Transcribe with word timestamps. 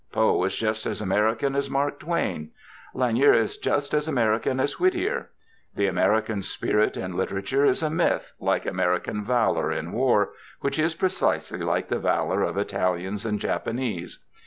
Poe 0.11 0.43
is 0.45 0.55
just 0.55 0.87
as 0.87 0.99
American 0.99 1.55
as 1.55 1.69
Mark 1.69 1.99
Twain; 1.99 2.49
Lanier 2.95 3.33
is 3.33 3.59
just 3.59 3.93
as 3.93 4.07
American 4.07 4.59
as 4.59 4.79
Whittier. 4.79 5.29
The 5.75 5.85
American 5.85 6.41
spirit 6.41 6.97
in 6.97 7.15
literature 7.15 7.63
is 7.65 7.83
a 7.83 7.89
myth, 7.91 8.33
like 8.39 8.65
American 8.65 9.23
valor 9.23 9.71
in 9.71 9.91
war, 9.91 10.31
which 10.61 10.79
is 10.79 10.95
precisely 10.95 11.59
like 11.59 11.89
the 11.89 11.99
valor 11.99 12.41
of 12.41 12.57
Italians 12.57 13.27
and 13.27 13.39
Japanese. 13.39 14.25